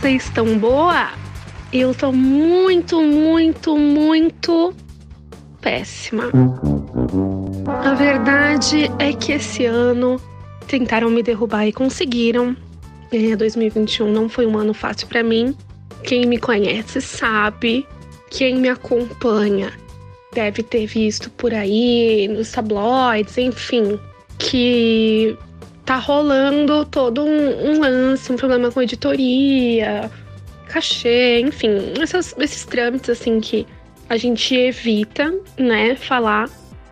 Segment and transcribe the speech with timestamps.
[0.00, 1.10] Vocês estão boa?
[1.72, 4.72] Eu tô muito, muito, muito
[5.60, 6.30] péssima.
[7.66, 10.20] A verdade é que esse ano
[10.68, 12.56] tentaram me derrubar e conseguiram.
[13.10, 15.52] É, 2021 não foi um ano fácil para mim.
[16.04, 17.84] Quem me conhece sabe,
[18.30, 19.72] quem me acompanha
[20.32, 23.98] deve ter visto por aí nos tabloides, enfim,
[24.38, 25.36] que
[25.88, 30.10] tá rolando todo um, um lance, um problema com editoria,
[30.66, 33.66] cachê, enfim, essas, esses trâmites assim que
[34.06, 36.50] a gente evita, né, falar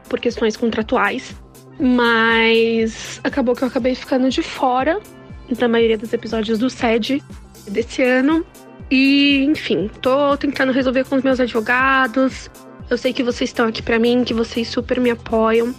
[0.09, 1.37] por questões contratuais.
[1.79, 4.99] Mas acabou que eu acabei ficando de fora
[5.59, 7.23] da maioria dos episódios do SED
[7.69, 8.47] desse ano.
[8.91, 12.51] E, enfim, tô tentando resolver com os meus advogados.
[12.89, 15.75] Eu sei que vocês estão aqui para mim, que vocês super me apoiam.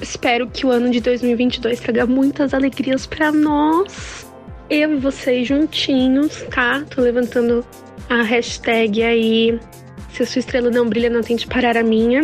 [0.00, 4.26] Espero que o ano de 2022 traga muitas alegrias para nós.
[4.68, 6.84] Eu e vocês juntinhos, tá?
[6.90, 7.64] Tô levantando
[8.08, 9.58] a hashtag aí.
[10.12, 12.22] Se a sua estrela não brilha, não tente parar a minha.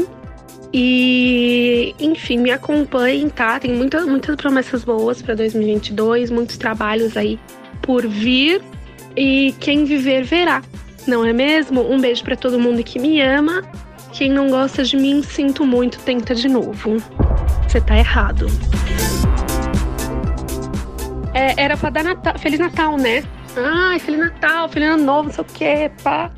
[0.73, 3.59] E, enfim, me acompanhem, tá?
[3.59, 7.39] Tem muita, muitas promessas boas para 2022, muitos trabalhos aí
[7.83, 8.63] por vir.
[9.17, 10.63] E quem viver, verá,
[11.07, 11.81] não é mesmo?
[11.81, 13.63] Um beijo para todo mundo que me ama.
[14.13, 16.97] Quem não gosta de mim, sinto muito, tenta de novo.
[17.71, 18.49] Você tá errado.
[21.33, 23.23] É, era pra dar Natal, Feliz Natal, né?
[23.57, 26.33] Ai, Feliz Natal, Feliz Ano Novo, não sei o que, pá.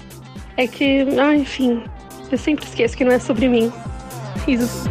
[0.58, 1.84] É que, ah, enfim,
[2.30, 3.72] eu sempre esqueço que não é sobre mim.
[4.46, 4.84] Risos.